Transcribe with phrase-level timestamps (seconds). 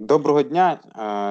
[0.00, 0.80] Доброго дня.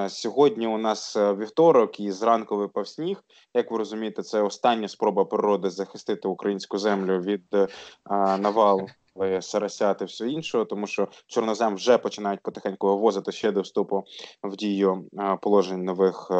[0.06, 3.24] Е, сьогодні у нас е, вівторок і зранку випав сніг.
[3.54, 7.68] Як ви розумієте, це остання спроба природи захистити українську землю від е,
[8.38, 8.88] навалу
[9.42, 14.04] сарасят і все іншого, тому що чорнозем вже починають потихеньку вивозити ще до вступу
[14.44, 15.06] в дію
[15.42, 16.32] положень нових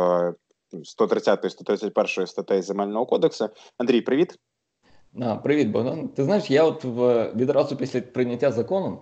[0.84, 3.50] 130 131 статей земельного кодексу.
[3.78, 4.40] Андрій, привіт.
[5.22, 6.08] А, Привіт, Богдан.
[6.10, 9.02] Ти знаєш, я от в відразу після прийняття закону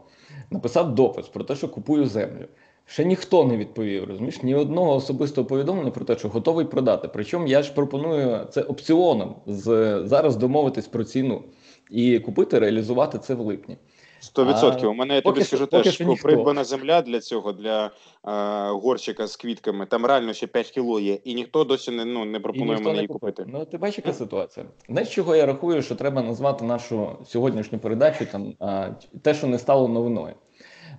[0.49, 2.47] написав допис про те, що купую землю.
[2.89, 7.09] Ще ніхто не відповів, розумієш, ні одного особистого повідомлення про те, що готовий продати.
[7.13, 11.43] Причому я ж пропоную це опціоном з зараз домовитись про ціну
[11.91, 13.77] і купити, реалізувати це в липні.
[14.19, 14.89] Сто відсотків.
[14.89, 17.91] У мене я тобі скажу теж придбана земля для цього, для е,
[18.71, 19.85] горщика з квітками.
[19.85, 23.07] Там реально ще 5 кіло є, і ніхто досі не ну не пропонує мені її
[23.07, 23.45] купити.
[23.47, 24.65] Ну ти бачиш, яка ситуація.
[24.89, 28.89] Знаєш, чого я рахую, що треба назвати нашу сьогоднішню передачу там а,
[29.23, 30.33] те, що не стало новиною.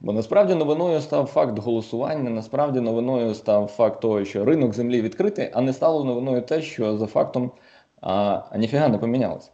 [0.00, 2.30] Бо насправді новиною став факт голосування.
[2.30, 6.96] Насправді новиною став факт того, що ринок землі відкритий, а не стало новиною те, що
[6.96, 7.50] за фактом
[8.00, 9.50] а, а ніфіга не помінялося.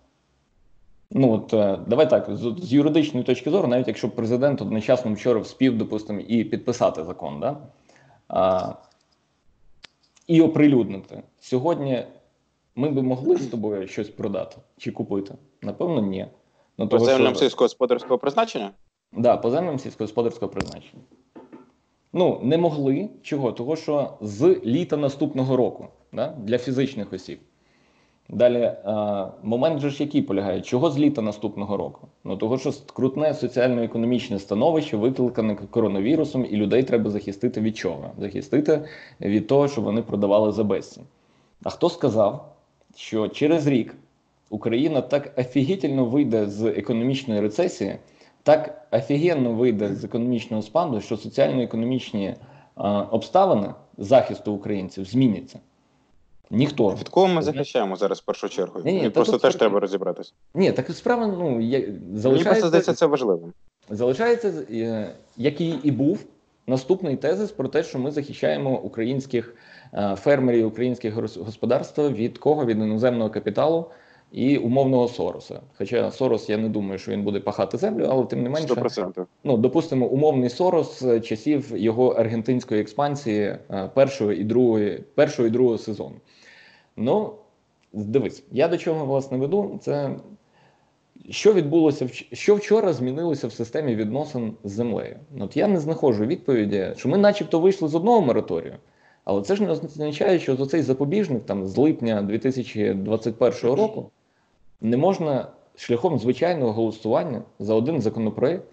[1.11, 5.41] Ну от е, давай так, з, з юридичної точки зору, навіть якщо президент одночасно вчора
[5.41, 7.57] вспів, допустимо, і підписати закон, да?
[8.29, 8.73] а,
[10.27, 11.23] і оприлюднити.
[11.41, 12.05] Сьогодні
[12.75, 15.35] ми би могли з тобою щось продати чи купити?
[15.63, 16.27] Напевно, ні.
[16.79, 18.71] Ну, По землям сільськогосподарського призначення?
[19.17, 21.03] Да, по землям сільськогосподарського призначення.
[22.13, 23.09] Ну, не могли.
[23.23, 23.53] Чого?
[23.53, 27.39] Того, що з літа наступного року да, для фізичних осіб.
[28.29, 32.09] Далі а, момент же ж який полягає, чого з літа наступного року?
[32.25, 38.11] Ну того, що скрутне соціально-економічне становище викликане коронавірусом, і людей треба захистити від чого?
[38.19, 38.85] Захистити
[39.21, 41.05] від того, що вони продавали за безцінь.
[41.63, 42.55] А хто сказав,
[42.97, 43.95] що через рік
[44.51, 47.97] Україна так офігітельно вийде з економічної рецесії,
[48.45, 52.35] так офігенно вийде з економічного спаду, що соціально-економічні
[52.75, 55.59] а, обставини захисту українців зміняться?
[56.51, 58.81] Ніхто від кого ми захищаємо зараз в першу чергу?
[58.85, 60.33] Ні, ні, просто теж треба розібратися.
[60.55, 61.81] Ні, так справа ну я
[62.15, 63.53] залишається Мені просто здається це важливим.
[63.91, 66.25] Залишається, е, який і був
[66.67, 69.55] наступний тезис про те, що ми захищаємо українських
[69.95, 72.65] е, фермерів, українських господарства від кого?
[72.65, 73.87] Від іноземного капіталу
[74.35, 75.61] і умовного Сороса.
[75.79, 79.27] Хоча Сорос, я не думаю, що він буде пахати землю, але тим не менше 100%.
[79.45, 85.79] ну допустимо, умовний Сорос часів його аргентинської експансії е, першого і другої, першого і другого
[85.79, 86.15] сезону.
[86.97, 87.33] Ну,
[87.93, 90.11] дивись, я до чого власне веду, це
[91.31, 95.17] що відбулося що вчора змінилося в системі відносин з землею.
[95.41, 98.75] От я не знаходжу відповіді, що ми, начебто, вийшли з одного мораторію,
[99.25, 104.11] але це ж не означає, що за цей запобіжник там з липня 2021 року
[104.85, 108.65] не можна шляхом звичайного голосування за один законопроект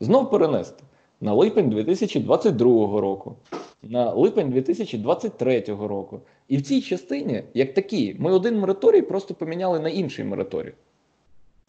[0.00, 0.84] знов перенести
[1.20, 3.36] на липень 2022 року,
[3.82, 6.20] на липень 2023 року.
[6.48, 10.72] І в цій частині, як такі, ми один мораторій просто поміняли на інший мораторій.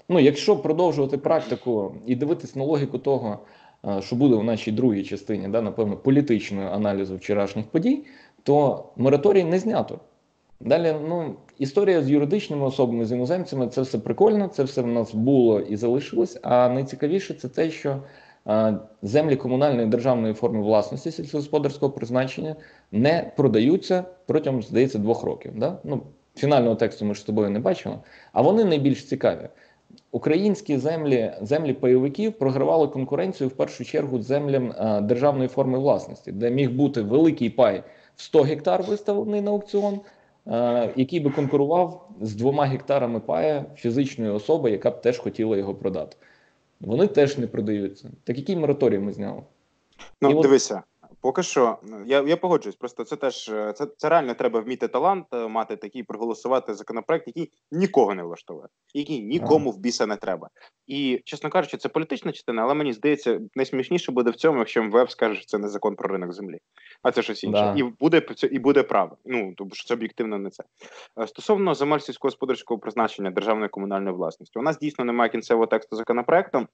[0.09, 3.39] Ну, якщо продовжувати практику і дивитись на логіку того,
[3.99, 8.05] що буде в нашій другій частині, да, напевно, політичного аналізу вчорашніх подій,
[8.43, 9.99] то мораторій не знято.
[10.61, 15.13] Далі, ну, історія з юридичними особами, з іноземцями це все прикольно, це все в нас
[15.13, 16.39] було і залишилось.
[16.41, 18.01] А найцікавіше це те, що
[19.01, 22.55] землі комунальної державної форми власності сільськогосподарського призначення
[22.91, 25.51] не продаються протягом, здається, двох років.
[25.55, 25.77] Да?
[25.83, 26.01] Ну,
[26.35, 28.03] Фінального тексту ми ж з тобою не бачимо,
[28.33, 29.49] а вони найбільш цікаві.
[30.11, 36.49] Українські землі, землі пайовиків програвали конкуренцію в першу чергу землям а, державної форми власності, де
[36.49, 37.83] міг бути великий пай
[38.15, 39.99] в 100 гектар виставлений на аукціон.
[40.51, 45.75] Е, який би конкурував з двома гектарами пая фізичної особи, яка б теж хотіла його
[45.75, 46.17] продати.
[46.81, 48.09] Вони теж не продаються.
[48.23, 49.41] Так який мораторій ми зняли?
[50.21, 50.81] Ну, І дивися,
[51.21, 52.75] Поки що я я погоджуюсь.
[52.75, 57.27] Просто це теж е, це це реально треба вміти талант, е, мати такий проголосувати законопроект,
[57.27, 60.49] який нікого не влаштовує, який нікому в біса не треба.
[60.87, 65.11] І чесно кажучи, це політична частина, але мені здається, найсмішніше буде в цьому, якщо МВФ
[65.11, 66.59] скаже, що це не закон про ринок землі,
[67.03, 67.73] а це щось інше, да.
[67.77, 68.21] і буде
[68.51, 69.17] і буде право.
[69.25, 70.63] Ну тому що це об'єктивно не це
[71.19, 74.59] е, стосовно земель сільськогосподарського призначення державної комунальної власності.
[74.59, 76.67] У нас дійсно немає кінцевого тексту законопроекту.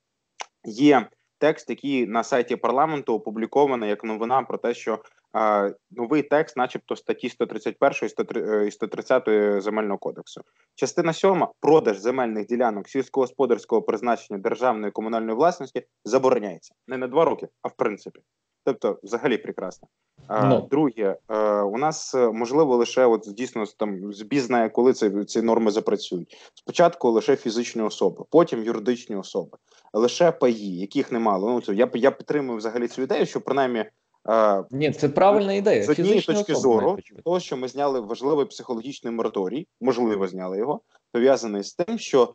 [0.66, 5.00] Є текст, який на сайті парламенту опублікований як новина про те, що
[5.38, 10.42] е, новий текст, начебто, статті 131 і 130 е, земельного кодексу,
[10.76, 16.74] частина 7 продаж земельних ділянок сільськогосподарського призначення державної комунальної власності забороняється.
[16.88, 18.20] Не на два роки, а в принципі.
[18.66, 19.88] Тобто, взагалі прекрасно.
[20.30, 20.50] No.
[20.50, 20.68] Ну.
[20.72, 25.42] Друге, е, у нас е, можливо лише от дійсно там збіз знає, коли ці, ці
[25.42, 26.38] норми запрацюють.
[26.54, 29.58] Спочатку лише фізичні особи, потім юридичні особи,
[29.94, 31.50] лише паї, яких немало.
[31.50, 33.86] Ну це я я підтримую взагалі цю ідею, що принаймні
[34.30, 35.84] Е, Ні, це правильна ідея.
[35.84, 40.82] з однієї точки особи зору, того, що ми зняли важливий психологічний мораторій, можливо, зняли його,
[41.12, 42.34] пов'язаний з тим, що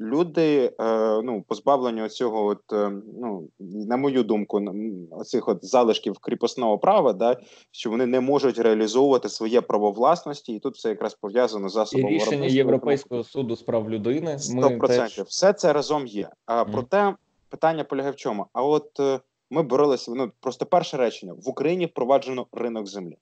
[0.00, 4.62] люди е, ну позбавлені цього, от е, ну на мою думку,
[5.10, 7.36] оцих от залишків кріпосного права, да
[7.70, 11.74] що вони не можуть реалізовувати своє право власності, і тут це якраз пов'язано з І
[11.74, 12.56] засобом рішення виробництва.
[12.56, 14.32] Європейського суду з прав людини.
[14.32, 15.24] Ми Сто процентів.
[15.24, 16.28] теж Все це разом є.
[16.46, 17.14] А проте
[17.48, 18.46] питання полягає в чому?
[18.52, 20.12] А от е, ми боролися.
[20.14, 23.16] Ну просто перше речення: в Україні впроваджено ринок землі.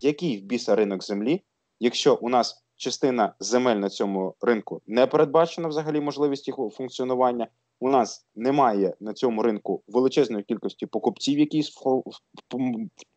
[0.00, 1.42] Який в біса ринок землі,
[1.80, 7.48] якщо у нас частина земель на цьому ринку не передбачена взагалі можливість їх функціонування?
[7.80, 11.62] У нас немає на цьому ринку величезної кількості покупців, які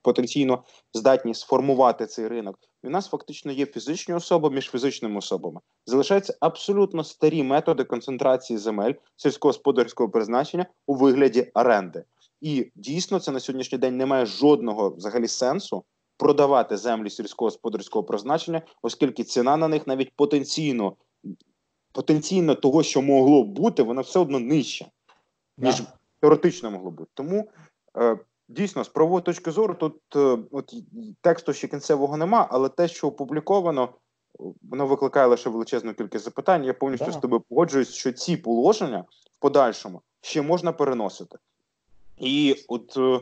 [0.01, 0.63] потенційно
[0.93, 2.59] здатні сформувати цей ринок.
[2.83, 8.93] У нас фактично є фізичні особи між фізичними особами залишаються абсолютно старі методи концентрації земель
[9.15, 12.03] сільськогосподарського призначення у вигляді оренди.
[12.41, 15.83] І дійсно це на сьогоднішній день не має жодного взагалі сенсу
[16.19, 20.93] продавати землі сільськогосподарського призначення, оскільки ціна на них навіть потенційно
[21.91, 24.85] потенційно того, що могло бути, вона все одно нижча,
[25.57, 25.83] ніж
[26.19, 27.11] теоретично могло бути.
[27.13, 27.49] Тому
[27.97, 30.73] е, дійсно, з правової точки зору, тут е, от
[31.21, 33.89] тексту ще кінцевого нема, але те, що опубліковано,
[34.61, 36.65] воно викликає лише величезну кількість запитань.
[36.65, 37.11] Я повністю Да.
[37.11, 39.05] з тобою погоджуюсь, що ці положення
[39.37, 41.37] в подальшому ще можна переносити.
[42.17, 43.19] І от е,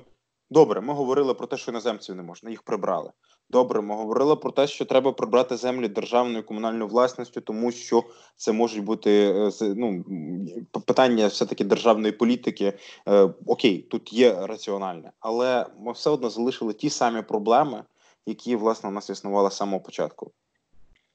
[0.50, 3.12] добре, ми говорили про те, що іноземців не можна, їх прибрали.
[3.50, 8.04] Добре, ми говорили про те, що треба прибрати землі державною комунальною власністю, тому що
[8.36, 10.06] це можуть бути е, ну,
[10.86, 12.74] питання все-таки державної політики.
[13.08, 17.84] Е, окей, тут є раціональне, але ми все одно залишили ті самі проблеми,
[18.26, 20.32] які власне у нас існували з самого початку.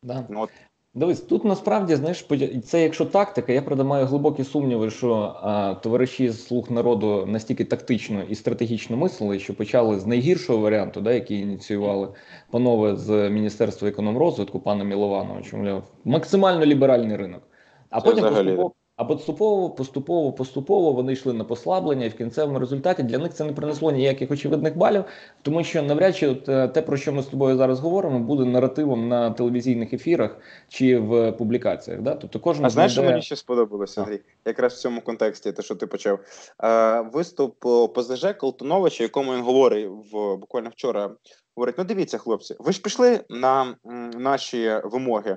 [0.02, 0.26] Да.
[0.28, 0.50] Ну, от,
[0.94, 2.26] Дивись, тут насправді знаєш,
[2.64, 7.64] це якщо тактика, я правда маю глибокі сумніви, що а, товариші з слуг народу настільки
[7.64, 12.08] тактично і стратегічно мислили, що почали з найгіршого варіанту, да, який ініціювали
[12.50, 17.42] панове з Міністерства економрозвитку, пана Міловановича, мовляв, максимально ліберальний ринок.
[17.90, 22.14] А Це потім взагалі- поступово, а поступово, поступово, поступово вони йшли на послаблення, і в
[22.14, 25.04] кінцевому результаті для них це не принесло ніяких очевидних балів,
[25.42, 28.44] тому що навряд чи от, е, те, про що ми з тобою зараз говоримо, буде
[28.44, 30.36] наративом на телевізійних ефірах
[30.68, 32.00] чи в публікаціях.
[32.00, 32.14] Да?
[32.14, 34.20] Тобто кожен а знаєш, що мені ще сподобалося, Андрій?
[34.44, 36.18] Якраз в цьому контексті, те, що ти почав.
[36.64, 41.10] Е, виступ е, ПЗЖ Колтуновича, якому він говорить в буквально вчора.
[41.56, 45.36] Говорить: ну дивіться, хлопці, ви ж пішли на м, наші вимоги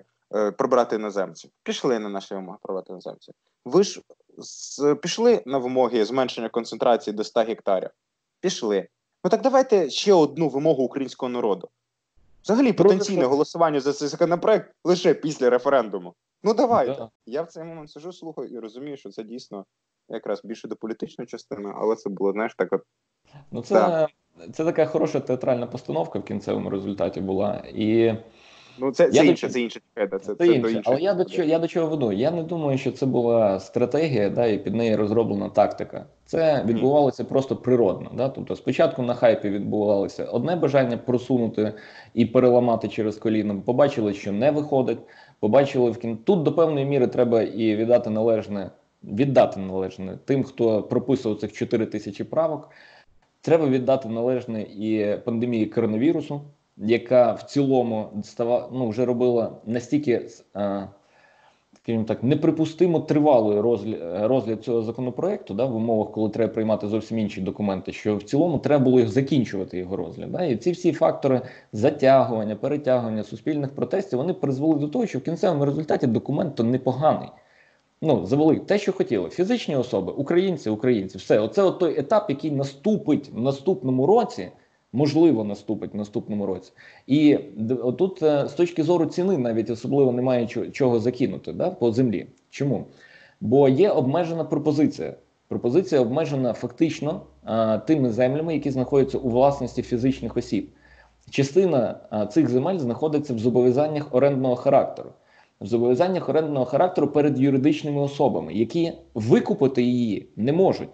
[0.58, 1.52] прибрати іноземців.
[1.64, 3.34] Пішли на наші вимоги прибрати іноземців.
[3.66, 4.02] Ви ж
[4.38, 7.90] з, пішли на вимоги зменшення концентрації до 100 гектарів.
[8.40, 8.88] Пішли.
[9.24, 11.70] Ну так давайте ще одну вимогу українського народу.
[12.44, 16.14] Взагалі, потенційне голосування за цей законопроект лише після референдуму.
[16.44, 16.96] Ну давайте.
[16.96, 17.10] Да.
[17.26, 19.66] Я в цей момент сижу, слухаю і розумію, що це дійсно
[20.10, 22.82] якраз більше до політичної частини, але це було, знаєш, так от
[23.52, 24.08] Ну, це,
[24.54, 27.64] це така хороша театральна постановка в кінцевому результаті була.
[27.74, 28.16] І
[28.80, 29.80] ну це, це до інше, чого- це інше.
[29.96, 30.82] Це, це, це, до інше.
[30.86, 32.12] Але я до, чого, я до чого веду?
[32.12, 36.06] Я не думаю, що це була стратегія, да, і під неї розроблена тактика.
[36.26, 38.12] Це відбувалося просто природно.
[38.18, 38.30] Да?
[38.30, 41.74] Тобто спочатку на хайпі відбувалося одне бажання просунути
[42.14, 43.62] і переламати через коліно.
[43.62, 45.00] Побачили, що не виходить.
[45.40, 46.18] Побачили в кін...
[46.18, 48.70] Тут до певної міри треба і віддати належне,
[49.04, 52.70] віддати належне тим, хто прописував цих 4 тисячі правок.
[53.42, 56.42] Треба віддати належне і пандемії коронавірусу,
[56.78, 60.12] яка в цілому става, ну, вже робила настільки,
[60.56, 60.88] е,
[61.74, 67.20] скажімо так, неприпустимо тривалий розгляд, розгляд цього законопроекту, да, в умовах, коли треба приймати зовсім
[67.20, 70.32] інші документи, що в цілому треба було закінчувати його розгляд.
[70.32, 71.42] Да, і ці всі фактори
[71.74, 77.30] затягування, перетягування суспільних протестів вони призвели до того, що в кінцевому результаті документ то непоганий.
[78.02, 79.30] Ну, завели те, що хотіли.
[79.30, 81.40] Фізичні особи, українці, українці, все.
[81.40, 84.52] Оце от той етап, який наступить в наступному році,
[84.96, 86.72] можливо, наступить в наступному році.
[87.08, 87.38] І
[87.84, 92.28] отут е, з точки зору ціни навіть особливо немає чого, закинути да, по землі.
[92.50, 92.86] Чому?
[93.42, 95.14] Бо є обмежена пропозиція.
[95.48, 100.70] Пропозиція обмежена фактично а, тими землями, які знаходяться у власності фізичних осіб.
[101.30, 105.10] Частина а, цих земель знаходиться в зобов'язаннях орендного характеру.
[105.62, 110.90] В зобов'язаннях орендного характеру перед юридичними особами, які викупити її не можуть.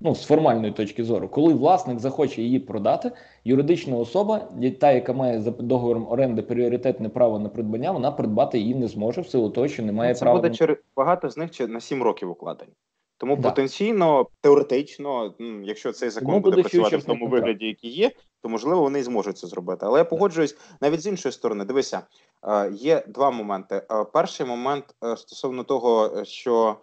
[0.00, 3.12] Ну, з формальної точки зору, коли власник захоче її продати,
[3.44, 4.48] юридична особа,
[4.80, 9.20] та, яка має за договором оренди пріоритетне право на придбання, вона придбати її не зможе
[9.20, 10.38] в силу того, що немає це права.
[10.38, 12.72] буде через багато з них чи- на 7 років укладені.
[13.18, 13.42] Тому Да.
[13.42, 15.34] потенційно, теоретично,
[15.64, 18.10] якщо цей закон Тому буде працювати в тому вигляді, який є,
[18.42, 19.86] то можливо вони і зможуть це зробити.
[19.86, 21.64] Але я погоджуюсь навіть з іншої сторони.
[21.64, 22.00] Дивися,
[22.48, 23.82] е, є два моменти.
[23.90, 26.76] Е, Перший момент е, стосовно того, що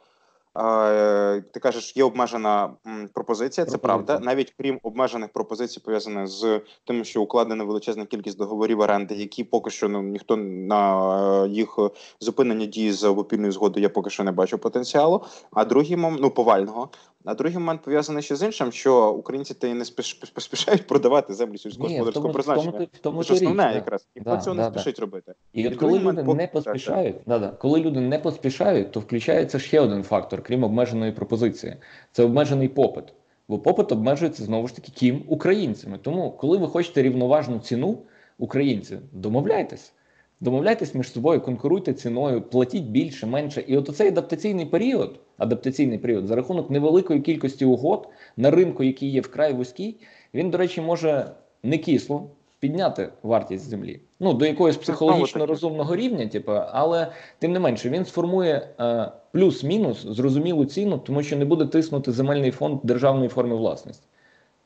[1.54, 2.74] Ти кажеш, є обмежена
[3.14, 4.20] пропозиція, це правда.
[4.20, 9.70] Навіть крім обмежених пропозицій, пов'язаних з тим, що укладена величезна кількість договорів оренди, які поки
[9.70, 11.80] що ну ніхто на їх
[12.20, 15.24] зупинення дії за обопільною згодою, я поки що не бачу потенціалу.
[15.52, 16.90] А другий момент, ну повального.
[17.26, 19.86] А другий момент пов'язаний ще з іншим, що українці та й не
[20.34, 22.70] поспішають продавати землю сільськогосподарського призначення.
[22.70, 25.02] В тому, в тому, це основне річ, якраз ніхто да, цього да, не спішить да.
[25.02, 25.34] робити.
[25.54, 27.50] І, і от коли люди не поспішають, да, да.
[27.50, 31.76] коли люди не поспішають, то включається ще один фактор, крім обмеженої пропозиції.
[32.12, 33.04] Це обмежений попит.
[33.48, 36.00] Бо попит обмежується знову ж таки ким українцями.
[36.02, 37.98] Тому, коли ви хочете рівноважну ціну,
[38.38, 39.94] українці, домовляйтесь.
[40.40, 43.64] Домовляйтесь між собою, конкуруйте ціною, платіть більше, менше.
[43.68, 48.08] І от оцей адаптаційний період, адаптаційний період за рахунок невеликої кількості угод
[48.38, 50.00] на ринку, який є вкрай вузький,
[50.34, 51.32] він, до речі, може
[51.64, 52.30] не кисло
[52.64, 54.02] підняти вартість землі.
[54.20, 60.06] Ну до якогось психологічно розумного рівня, типу, але тим не менше він сформує е, плюс-мінус
[60.06, 64.08] зрозумілу ціну, тому що не буде тиснути земельний фонд державної форми власності.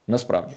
[0.08, 0.54] Насправді.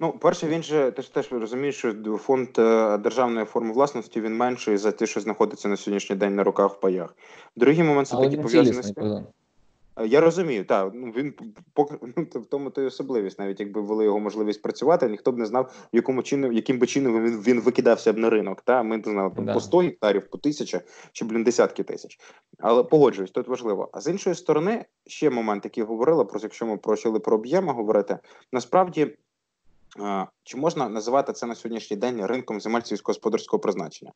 [0.00, 4.36] Ну, перше, він же ти ж теж розумієш, що фонд е, державної форми власності він
[4.36, 7.14] менший за те, що знаходиться на сьогоднішній день на руках в паях.
[7.56, 8.92] Другий момент це таки пов'язаний з
[10.04, 11.34] я розумію, так ну він
[12.16, 15.46] ну, в тому то й особливість, навіть якби ввели його можливість працювати, ніхто б не
[15.46, 18.62] знав, в якому чину, яким би чином він він викидався б на ринок.
[18.62, 19.54] Та ми не знали там да.
[19.54, 20.80] по 100 гектарів, по тисяча
[21.12, 22.18] чи блін десятки тисяч.
[22.58, 23.90] Але погоджуюсь, тут важливо.
[23.92, 28.18] А з іншої сторони, ще момент, який говорила про якщо ми почали про об'єми говорити,
[28.52, 29.16] насправді
[30.44, 34.12] чи можна називати це на сьогоднішній день ринком земель сільськогосподарського призначення?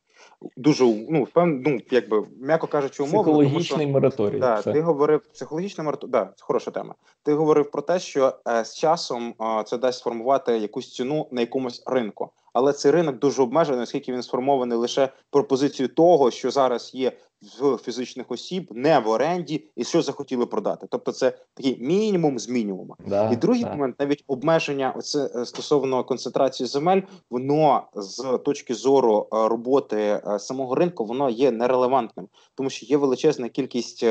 [0.56, 3.22] Дуже ну, певно, ну якби м'яко кажучи, умовно.
[3.22, 4.38] Психологічний тому, що, мораторій.
[4.38, 6.94] Да, ти говорив психологічний мораторій, да, це хороша тема.
[7.22, 11.40] Ти говорив про те, що е, з часом е, це дасть сформувати якусь ціну на
[11.40, 16.94] якомусь ринку але цей ринок дуже обмежений, оскільки він сформований лише пропозицією того, що зараз
[16.94, 17.12] є
[17.60, 20.86] в фізичних осіб, не в оренді, і що захотіли продати.
[20.90, 22.96] Тобто, це такий мінімум з мінімума.
[23.06, 23.70] Да, і другий да.
[23.70, 30.38] момент, навіть обмеження оце е, стосовно концентрації земель, воно з точки зору е, роботи е,
[30.38, 34.04] самого ринку, воно є нерелевантним, тому що є величезна кількість.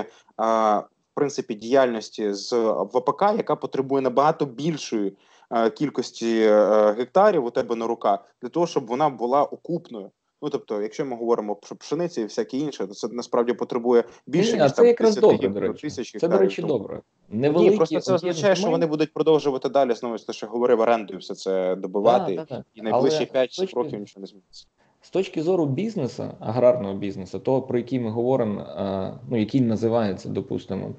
[1.10, 2.54] В принципі, діяльності з
[2.94, 5.18] ВПК, яка потребує набагато більшої
[5.78, 10.12] кількості е, гектарів у тебе на руках для того, щоб вона була окупною.
[10.42, 14.58] Ну тобто, якщо ми говоримо про пшениці і всяке інше, то це насправді потребує більше
[14.58, 15.82] ніж там, якраз добре, до речі.
[15.82, 16.32] тисяч гектарів.
[16.32, 17.02] Це, до речі, добре.
[17.30, 21.20] Невеликі, Ні, просто це означає, що вони будуть продовжувати далі знову те, що говорив орендою,
[21.20, 22.64] все це добивати, да, да, да.
[22.76, 23.76] і найближчі 5 точки...
[23.76, 24.66] років нічого не зміниться.
[25.02, 28.66] З точки зору бізнесу, аграрного бізнесу, того про який ми говоримо,
[29.30, 30.92] ну який називається, допустимо,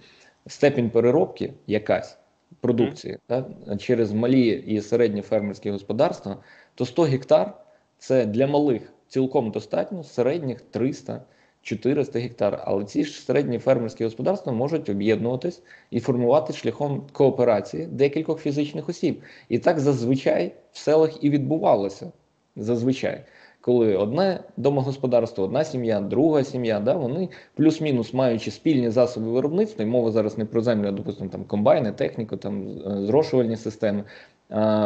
[0.46, 2.19] степінь переробки якась
[2.60, 6.36] продукції mm да, через малі і середні фермерські господарства,
[6.74, 7.54] то 100 гектар
[7.98, 11.22] це для малих цілком достатньо, середніх 300
[11.62, 12.62] 400 гектар.
[12.64, 19.22] Але ці ж середні фермерські господарства можуть об'єднуватись і формувати шляхом кооперації декількох фізичних осіб.
[19.48, 22.12] І так зазвичай в селах і відбувалося.
[22.56, 23.24] Зазвичай
[23.60, 29.88] коли одне домогосподарство, одна сім'я, друга сім'я, да, вони плюс-мінус маючи спільні засоби виробництва, і
[29.88, 34.04] мова зараз не про землю, а допустимо, там комбайни, техніку, там е, зрошувальні системи.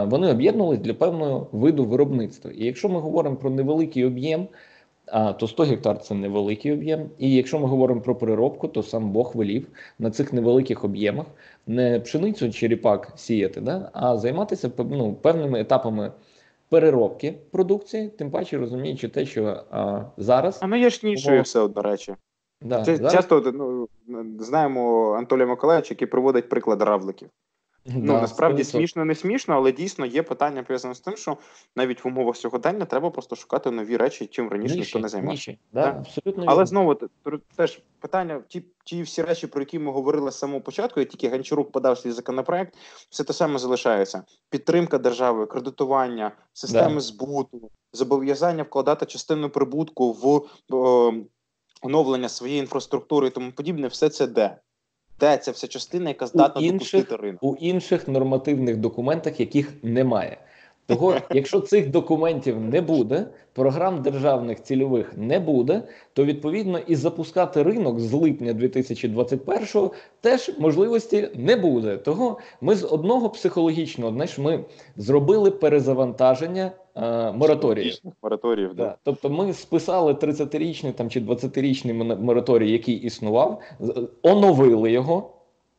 [0.06, 2.50] Вони об'єднувалися для певного виду виробництва.
[2.50, 4.48] І якщо ми говоримо про невеликий об'єм,
[5.38, 7.10] то 100 гектар це невеликий об'єм.
[7.18, 11.26] І якщо ми говоримо про переробку, то сам Бог велів на цих невеликих об'ємах
[11.66, 16.12] не пшеницю чи ріпак сіяти, да, а займатися ну, певними етапами
[16.74, 21.60] переробки продукції, тим паче розуміючи те, що а, зараз а ну є ж нішою все
[21.60, 22.14] одно речі.
[22.60, 23.12] Да, Це, зараз...
[23.12, 23.88] Часто ну,
[24.38, 27.28] знаємо Анатолія Миколаївича, який приводить приклад равликів.
[27.86, 28.64] Ну насправді 100%.
[28.64, 31.36] смішно, не смішно, але дійсно є питання пов'язане з тим, що
[31.76, 35.56] навіть в умовах сьогодення треба просто шукати нові речі, чим раніше ніщо не займався.
[35.72, 36.98] Да, абсолютно але знову
[37.56, 41.28] теж питання: ті ті всі речі, про які ми говорили з самого початку, і тільки
[41.28, 42.74] Гончарук подав свій законопроект,
[43.10, 47.00] все те саме залишається: підтримка держави, кредитування, системи да.
[47.00, 50.26] збуту, зобов'язання вкладати частину прибутку в
[50.76, 51.14] о,
[51.82, 54.58] оновлення своєї інфраструктури і тому подібне, все це де.
[55.20, 57.42] Де ця вся частина, яка здатна у інших, допустити ринок?
[57.42, 60.38] у інших нормативних документах, яких немає.
[60.86, 67.62] Того, якщо цих документів не буде, програм державних цільових не буде, то відповідно і запускати
[67.62, 69.90] ринок з липня 2021
[70.20, 71.96] теж можливості не буде.
[71.96, 74.64] Того ми з одного психологічного знаєш, ми
[74.96, 77.94] зробили перезавантаження е, мораторію.
[78.22, 78.96] Мораторіїв, да.
[79.02, 83.60] Тобто ми списали 30-річний там чи 20-річний мораторій, який існував,
[84.22, 85.30] оновили його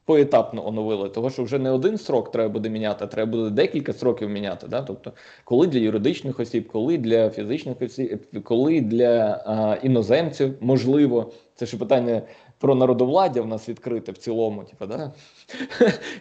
[0.05, 3.93] поетапно оновили, тому що вже не один срок треба буде міняти, а треба буде декілька
[3.93, 4.67] сроків міняти.
[4.67, 4.81] Да?
[4.81, 5.11] Тобто,
[5.43, 11.77] коли для юридичних осіб, коли для фізичних осіб, коли для а, іноземців можливо, це ж
[11.77, 12.21] питання
[12.65, 15.11] про народовладдя в нас відкрите в цілому, типу, да?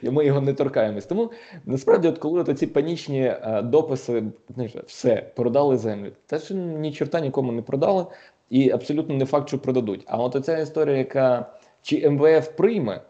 [0.03, 1.07] і ми його не торкаємось.
[1.07, 1.31] Тому
[1.67, 4.23] насправді, от коли от ці панічні е, дописи,
[4.55, 8.07] знаєш, все, продали землю, те ж ні чорта нікому не продали,
[8.51, 10.03] і абсолютно не факт, що продадуть.
[10.07, 11.47] А от оця історія, яка
[11.83, 13.01] чи МВФ прийме,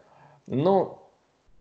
[0.47, 0.87] ну.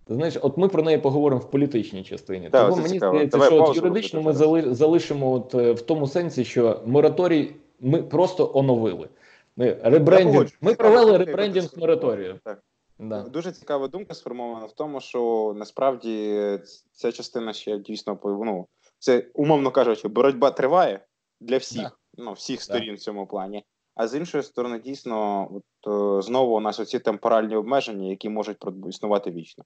[0.08, 2.48] Знаєш, от ми про неї поговоримо в політичній частині.
[2.52, 3.12] Да, Тому мені цікаво.
[3.12, 4.32] здається, Давай що от юридично ми
[4.74, 7.50] залишимо от, е, в тому сенсі, що мораторій
[7.80, 9.08] ми просто оновили.
[9.56, 12.40] Ми, ребрендінг, ми провели ребрендінг мораторію.
[12.44, 12.62] Так.
[12.98, 13.22] Да.
[13.22, 16.58] Дуже цікава думка сформована в тому, що насправді
[16.92, 18.66] ця частина ще дійсно ну,
[18.98, 21.06] це, умовно кажучи, боротьба триває
[21.40, 21.92] для всіх, Да.
[22.24, 23.64] ну, всіх сторін в цьому плані.
[23.94, 28.64] А з іншої сторони, дійсно, от, е, знову у нас оці темпоральні обмеження, які можуть
[28.88, 29.64] існувати вічно.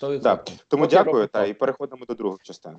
[0.00, 0.22] 100%.
[0.22, 2.76] Так, тому Поки дякую, та і переходимо до другої частини.